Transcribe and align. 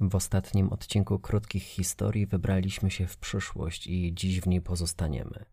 W 0.00 0.14
ostatnim 0.14 0.68
odcinku 0.68 1.18
krótkich 1.18 1.62
historii 1.62 2.26
wybraliśmy 2.26 2.90
się 2.90 3.06
w 3.06 3.16
przyszłość 3.16 3.86
i 3.86 4.14
dziś 4.14 4.40
w 4.40 4.46
niej 4.46 4.60
pozostaniemy. 4.60 5.44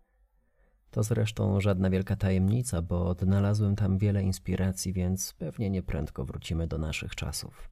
To 0.91 1.03
zresztą 1.03 1.61
żadna 1.61 1.89
wielka 1.89 2.15
tajemnica, 2.15 2.81
bo 2.81 3.07
odnalazłem 3.07 3.75
tam 3.75 3.97
wiele 3.97 4.23
inspiracji, 4.23 4.93
więc 4.93 5.33
pewnie 5.33 5.69
nieprędko 5.69 6.25
wrócimy 6.25 6.67
do 6.67 6.77
naszych 6.77 7.15
czasów. 7.15 7.69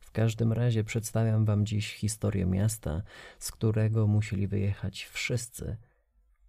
W 0.00 0.10
każdym 0.10 0.52
razie 0.52 0.84
przedstawiam 0.84 1.44
Wam 1.44 1.66
dziś 1.66 1.94
historię 1.94 2.46
miasta, 2.46 3.02
z 3.38 3.50
którego 3.50 4.06
musieli 4.06 4.46
wyjechać 4.46 5.04
wszyscy, 5.04 5.76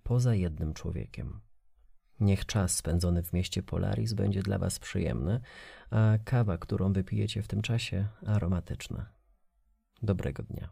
poza 0.04 0.36
jednym 0.36 0.74
człowiekiem. 0.74 1.40
Niech 2.20 2.46
czas 2.46 2.76
spędzony 2.76 3.24
w 3.24 3.34
mieście 3.34 3.64
Polaris 3.64 4.14
będzie 4.14 4.42
dla 4.42 4.58
Was 4.58 4.80
przyjemny, 4.80 5.40
a 5.90 6.18
kawa, 6.26 6.58
którą 6.58 6.94
wypijecie 6.94 7.42
w 7.42 7.48
tym 7.48 7.62
czasie, 7.62 8.08
aromatyczna. 8.26 9.17
Dobrego 10.04 10.44
dnia. 10.44 10.70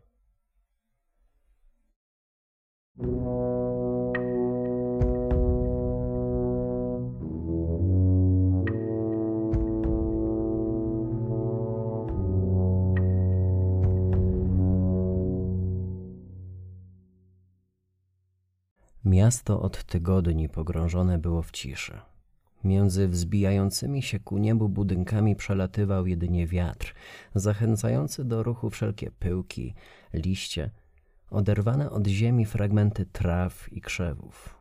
Miasto 19.06 19.62
od 19.62 19.84
tygodni 19.84 20.50
pogrążone 20.50 21.18
było 21.18 21.42
w 21.42 21.52
ciszy. 21.52 22.02
Między 22.66 23.08
wzbijającymi 23.08 24.02
się 24.02 24.20
ku 24.20 24.38
niebu 24.38 24.70
budynkami 24.70 25.36
przelatywał 25.36 26.08
jedynie 26.08 26.48
wiatr, 26.48 26.94
zachęcający 27.36 28.26
do 28.26 28.44
ruchu 28.44 28.70
wszelkie 28.70 29.12
pyłki, 29.12 29.74
liście, 30.14 30.72
oderwane 31.30 31.90
od 31.90 32.08
ziemi 32.08 32.46
fragmenty 32.46 33.06
traw 33.06 33.74
i 33.74 33.82
krzewów. 33.82 34.56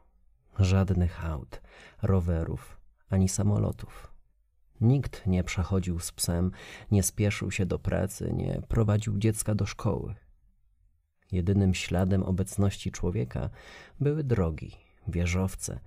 Żadnych 0.58 1.24
aut, 1.24 1.62
rowerów 2.02 2.80
ani 3.10 3.28
samolotów. 3.28 4.12
Nikt 4.80 5.26
nie 5.26 5.44
przechodził 5.44 6.00
z 6.00 6.12
psem, 6.12 6.50
nie 6.90 7.02
spieszył 7.02 7.50
się 7.50 7.66
do 7.66 7.78
pracy, 7.78 8.32
nie 8.32 8.62
prowadził 8.68 9.18
dziecka 9.18 9.54
do 9.54 9.66
szkoły. 9.66 10.14
Jedynym 11.32 11.74
śladem 11.74 12.22
obecności 12.22 12.90
człowieka 12.90 13.50
były 14.00 14.24
drogi, 14.24 14.70
wieżowce, 15.08 15.80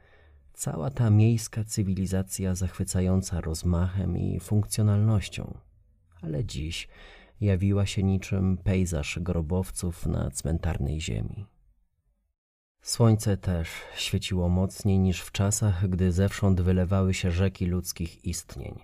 cała 0.58 0.90
ta 0.92 1.10
miejska 1.10 1.64
cywilizacja 1.64 2.56
zachwycająca 2.56 3.42
rozmachem 3.42 4.18
i 4.18 4.40
funkcjonalnością. 4.40 5.58
Ale 6.22 6.46
dziś 6.46 6.88
jawiła 7.42 7.86
się 7.86 8.04
niczym 8.04 8.58
pejzaż 8.58 9.20
grobowców 9.22 10.06
na 10.06 10.32
cmentarnej 10.32 11.02
ziemi. 11.02 11.46
Słońce 12.88 13.38
też 13.38 13.70
świeciło 13.96 14.50
mocniej 14.50 15.00
niż 15.00 15.22
w 15.22 15.32
czasach, 15.32 15.90
gdy 15.90 16.12
zewsząd 16.12 16.62
wylewały 16.62 17.14
się 17.14 17.32
rzeki 17.32 17.66
ludzkich 17.66 18.26
istnień. 18.26 18.80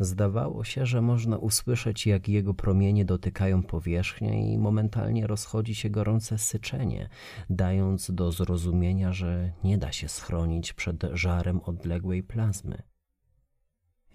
Zdawało 0.00 0.64
się, 0.64 0.86
że 0.86 1.02
można 1.02 1.36
usłyszeć, 1.36 2.06
jak 2.06 2.28
jego 2.28 2.54
promienie 2.54 3.04
dotykają 3.04 3.62
powierzchnię 3.62 4.52
i 4.52 4.58
momentalnie 4.58 5.26
rozchodzi 5.26 5.74
się 5.74 5.90
gorące 5.90 6.38
syczenie, 6.38 7.08
dając 7.50 8.10
do 8.10 8.32
zrozumienia, 8.32 9.12
że 9.12 9.52
nie 9.64 9.78
da 9.78 9.92
się 9.92 10.08
schronić 10.08 10.72
przed 10.72 11.04
żarem 11.12 11.60
odległej 11.60 12.22
plazmy 12.22 12.82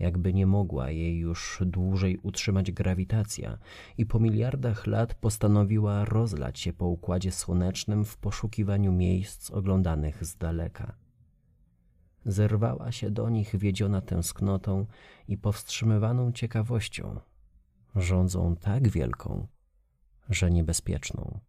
jakby 0.01 0.33
nie 0.33 0.47
mogła 0.47 0.91
jej 0.91 1.17
już 1.17 1.63
dłużej 1.65 2.17
utrzymać 2.17 2.71
grawitacja 2.71 3.57
i 3.97 4.05
po 4.05 4.19
miliardach 4.19 4.87
lat 4.87 5.13
postanowiła 5.13 6.05
rozlać 6.05 6.59
się 6.59 6.73
po 6.73 6.87
układzie 6.87 7.31
słonecznym 7.31 8.05
w 8.05 8.17
poszukiwaniu 8.17 8.91
miejsc 8.91 9.51
oglądanych 9.51 10.25
z 10.25 10.35
daleka. 10.35 10.95
Zerwała 12.25 12.91
się 12.91 13.11
do 13.11 13.29
nich 13.29 13.55
wiedziona 13.55 14.01
tęsknotą 14.01 14.85
i 15.27 15.37
powstrzymywaną 15.37 16.31
ciekawością, 16.31 17.19
rządzą 17.95 18.55
tak 18.55 18.89
wielką, 18.89 19.47
że 20.29 20.51
niebezpieczną. 20.51 21.39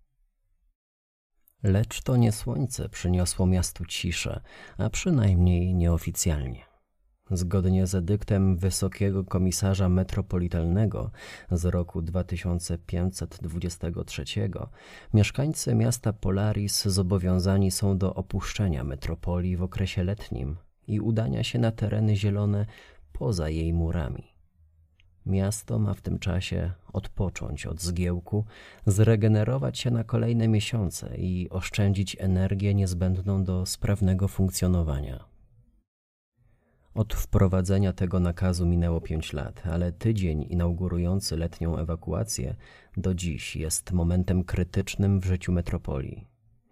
Lecz 1.63 2.03
to 2.03 2.17
nie 2.17 2.33
słońce 2.33 2.89
przyniosło 2.89 3.47
miastu 3.47 3.85
ciszę, 3.85 4.41
a 4.79 4.91
przynajmniej 4.91 5.75
nieoficjalnie. 5.75 6.72
Zgodnie 7.31 7.87
z 7.87 7.95
edyktem 7.95 8.57
Wysokiego 8.57 9.25
Komisarza 9.25 9.89
Metropolitalnego 9.89 11.11
z 11.51 11.65
roku 11.65 12.03
2523 12.03 14.25
mieszkańcy 15.15 15.75
miasta 15.75 16.13
Polaris 16.13 16.85
zobowiązani 16.85 17.71
są 17.71 17.99
do 17.99 18.15
opuszczenia 18.15 18.85
metropolii 18.85 19.57
w 19.57 19.63
okresie 19.63 20.05
letnim 20.05 20.57
i 20.87 21.01
udania 21.01 21.45
się 21.45 21.59
na 21.59 21.71
tereny 21.71 22.17
zielone 22.17 22.67
poza 23.13 23.49
jej 23.49 23.73
murami. 23.73 24.33
Miasto 25.27 25.79
ma 25.79 25.95
w 25.95 26.01
tym 26.01 26.19
czasie 26.19 26.73
odpocząć 26.93 27.67
od 27.67 27.81
zgiełku, 27.81 28.45
zregenerować 28.87 29.79
się 29.79 29.91
na 29.91 30.05
kolejne 30.05 30.49
miesiące 30.49 31.17
i 31.17 31.51
oszczędzić 31.51 32.17
energię 32.21 32.75
niezbędną 32.75 33.45
do 33.45 33.67
sprawnego 33.67 34.29
funkcjonowania. 34.29 35.32
Od 36.95 37.15
wprowadzenia 37.15 37.93
tego 37.93 38.21
nakazu 38.21 38.67
minęło 38.67 39.01
pięć 39.01 39.33
lat, 39.33 39.63
ale 39.67 39.93
tydzień 39.93 40.47
inaugurujący 40.51 41.37
letnią 41.37 41.77
ewakuację 41.77 42.55
do 42.97 43.15
dziś 43.15 43.57
jest 43.57 43.93
momentem 43.93 44.45
krytycznym 44.45 45.21
w 45.21 45.25
życiu 45.25 45.53
metropolii. 45.53 46.27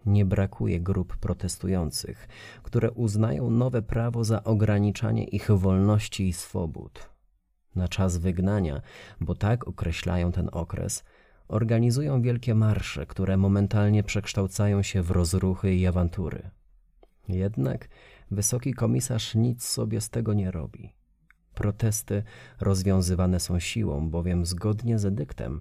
Nie 0.07 0.25
brakuje 0.25 0.81
grup 0.81 1.17
protestujących, 1.17 2.29
które 2.63 2.91
uznają 2.91 3.51
nowe 3.51 3.83
prawo 3.83 4.25
za 4.25 4.45
ograniczanie 4.45 5.25
ich 5.25 5.51
wolności 5.51 6.29
i 6.29 6.33
swobód. 6.33 7.11
Na 7.75 7.89
czas 7.89 8.17
wygnania, 8.17 8.81
bo 9.21 9.35
tak 9.35 9.69
określają 9.69 10.33
ten 10.33 10.49
okres, 10.53 11.05
organizują 11.49 12.23
wielkie 12.23 12.55
marsze, 12.55 13.07
które 13.07 13.37
momentalnie 13.37 14.03
przekształcają 14.03 14.83
się 14.83 15.03
w 15.03 15.11
rozruchy 15.11 15.75
i 15.75 15.87
awantury. 15.87 16.51
Jednak 17.29 17.89
Wysoki 18.31 18.75
komisarz 18.75 19.35
nic 19.35 19.65
sobie 19.65 20.01
z 20.01 20.11
tego 20.11 20.35
nie 20.35 20.51
robi. 20.51 20.93
Protesty 21.55 22.23
rozwiązywane 22.61 23.41
są 23.41 23.59
siłą, 23.59 24.11
bowiem 24.11 24.47
zgodnie 24.47 24.99
z 24.99 25.05
edyktem 25.05 25.61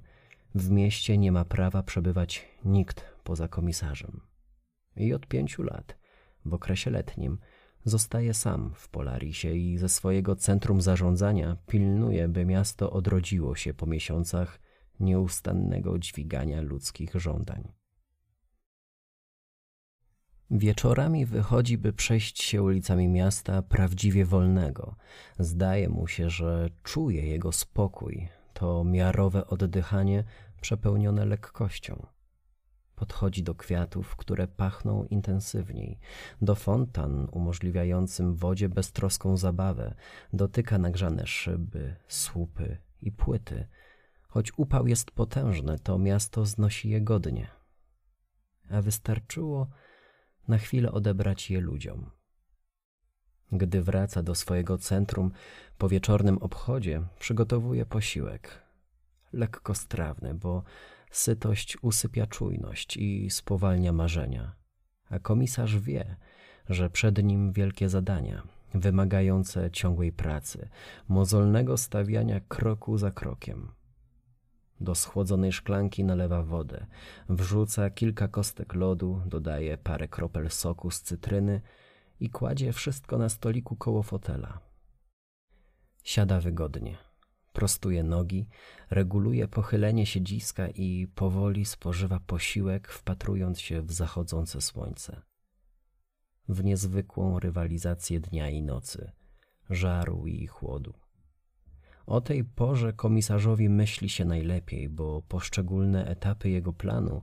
w 0.55 0.69
mieście 0.69 1.17
nie 1.17 1.31
ma 1.31 1.45
prawa 1.45 1.83
przebywać 1.83 2.45
nikt 2.65 3.05
poza 3.23 3.47
komisarzem. 3.47 4.21
I 4.95 5.13
od 5.13 5.27
pięciu 5.27 5.63
lat, 5.63 5.97
w 6.45 6.53
okresie 6.53 6.91
letnim, 6.91 7.37
zostaje 7.85 8.33
sam 8.33 8.71
w 8.75 8.89
Polarisie 8.89 9.53
i 9.53 9.77
ze 9.77 9.89
swojego 9.89 10.35
centrum 10.35 10.81
zarządzania 10.81 11.57
pilnuje, 11.67 12.27
by 12.27 12.45
miasto 12.45 12.91
odrodziło 12.91 13.55
się 13.55 13.73
po 13.73 13.85
miesiącach 13.85 14.59
nieustannego 14.99 15.99
dźwigania 15.99 16.61
ludzkich 16.61 17.15
żądań. 17.15 17.71
Wieczorami 20.51 21.25
wychodzi, 21.25 21.77
by 21.77 21.93
przejść 21.93 22.43
się 22.43 22.63
ulicami 22.63 23.07
miasta 23.07 23.61
prawdziwie 23.61 24.25
wolnego. 24.25 24.95
Zdaje 25.39 25.89
mu 25.89 26.07
się, 26.07 26.29
że 26.29 26.69
czuje 26.83 27.27
jego 27.27 27.51
spokój, 27.51 28.29
to 28.53 28.83
miarowe 28.83 29.47
oddychanie 29.47 30.23
przepełnione 30.61 31.25
lekkością. 31.25 32.05
Podchodzi 32.95 33.43
do 33.43 33.55
kwiatów, 33.55 34.15
które 34.15 34.47
pachną 34.47 35.03
intensywniej, 35.03 35.99
do 36.41 36.55
fontan 36.55 37.27
umożliwiającym 37.31 38.35
wodzie 38.35 38.69
beztroską 38.69 39.37
zabawę, 39.37 39.95
dotyka 40.33 40.77
nagrzane 40.77 41.27
szyby, 41.27 41.95
słupy 42.07 42.77
i 43.01 43.11
płyty. 43.11 43.67
Choć 44.27 44.51
upał 44.57 44.87
jest 44.87 45.11
potężny, 45.11 45.79
to 45.79 45.97
miasto 45.97 46.45
znosi 46.45 46.89
je 46.89 47.01
godnie. 47.01 47.47
A 48.69 48.81
wystarczyło, 48.81 49.69
na 50.49 50.57
chwilę 50.57 50.91
odebrać 50.91 51.51
je 51.51 51.61
ludziom. 51.61 52.09
Gdy 53.51 53.81
wraca 53.81 54.23
do 54.23 54.35
swojego 54.35 54.77
centrum 54.77 55.31
po 55.77 55.89
wieczornym 55.89 56.37
obchodzie, 56.37 57.01
przygotowuje 57.19 57.85
posiłek. 57.85 58.61
Lekko 59.33 59.75
strawny, 59.75 60.33
bo 60.33 60.63
sytość 61.11 61.77
usypia 61.81 62.27
czujność 62.27 62.97
i 62.97 63.29
spowalnia 63.29 63.93
marzenia. 63.93 64.55
A 65.09 65.19
komisarz 65.19 65.77
wie, 65.77 66.15
że 66.69 66.89
przed 66.89 67.23
nim 67.23 67.51
wielkie 67.51 67.89
zadania, 67.89 68.43
wymagające 68.73 69.71
ciągłej 69.71 70.11
pracy, 70.11 70.69
mozolnego 71.07 71.77
stawiania 71.77 72.39
kroku 72.39 72.97
za 72.97 73.11
krokiem. 73.11 73.71
Do 74.81 74.95
schłodzonej 74.95 75.51
szklanki 75.51 76.03
nalewa 76.03 76.43
wodę, 76.43 76.85
wrzuca 77.29 77.89
kilka 77.89 78.27
kostek 78.27 78.73
lodu, 78.73 79.21
dodaje 79.25 79.77
parę 79.77 80.07
kropel 80.07 80.49
soku 80.49 80.91
z 80.91 81.01
cytryny 81.01 81.61
i 82.19 82.29
kładzie 82.29 82.73
wszystko 82.73 83.17
na 83.17 83.29
stoliku 83.29 83.75
koło 83.75 84.03
fotela. 84.03 84.59
Siada 86.03 86.41
wygodnie. 86.41 86.97
Prostuje 87.53 88.03
nogi, 88.03 88.47
reguluje 88.89 89.47
pochylenie 89.47 90.05
siedziska 90.05 90.67
i 90.67 91.07
powoli 91.15 91.65
spożywa 91.65 92.19
posiłek, 92.19 92.87
wpatrując 92.87 93.59
się 93.59 93.81
w 93.81 93.91
zachodzące 93.91 94.61
słońce. 94.61 95.21
W 96.49 96.63
niezwykłą 96.63 97.39
rywalizację 97.39 98.19
dnia 98.19 98.49
i 98.49 98.61
nocy, 98.61 99.11
żaru 99.69 100.27
i 100.27 100.47
chłodu. 100.47 100.93
O 102.09 102.21
tej 102.21 102.43
porze 102.43 102.93
komisarzowi 102.93 103.69
myśli 103.69 104.09
się 104.09 104.25
najlepiej, 104.25 104.89
bo 104.89 105.21
poszczególne 105.21 106.05
etapy 106.05 106.49
jego 106.49 106.73
planu 106.73 107.21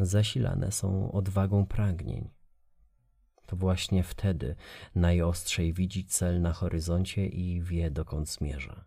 zasilane 0.00 0.72
są 0.72 1.12
odwagą 1.12 1.66
pragnień. 1.66 2.30
To 3.46 3.56
właśnie 3.56 4.02
wtedy 4.02 4.56
najostrzej 4.94 5.72
widzi 5.72 6.04
cel 6.04 6.40
na 6.40 6.52
horyzoncie 6.52 7.26
i 7.26 7.62
wie, 7.62 7.90
dokąd 7.90 8.28
zmierza. 8.28 8.84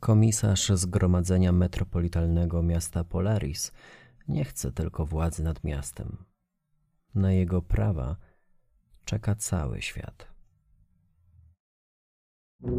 Komisarz 0.00 0.68
Zgromadzenia 0.68 1.52
Metropolitalnego 1.52 2.62
Miasta 2.62 3.04
Polaris 3.04 3.72
nie 4.28 4.44
chce 4.44 4.72
tylko 4.72 5.06
władzy 5.06 5.42
nad 5.42 5.64
miastem. 5.64 6.24
Na 7.14 7.32
jego 7.32 7.62
prawa 7.62 8.16
czeka 9.04 9.34
cały 9.34 9.82
świat. 9.82 10.31
Słyszymy 12.62 12.70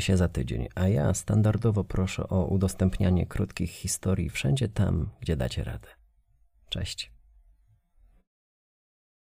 się 0.00 0.16
za 0.16 0.28
tydzień, 0.28 0.68
a 0.74 0.88
ja 0.88 1.14
standardowo 1.14 1.84
proszę 1.84 2.28
o 2.28 2.44
udostępnianie 2.44 3.26
krótkich 3.26 3.70
historii 3.70 4.30
wszędzie 4.30 4.68
tam, 4.68 5.10
gdzie 5.20 5.36
dacie 5.36 5.64
radę. 5.64 5.88
Cześć. 6.68 7.12